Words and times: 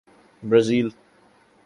Brazil 0.43 0.93